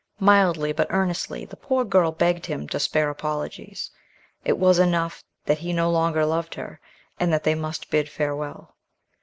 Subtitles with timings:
[0.19, 3.91] Mildly but earnestly the poor girl begged him to spare apologies.
[4.43, 6.79] It was enough that he no longer loved her,
[7.19, 8.75] and that they must bid farewell.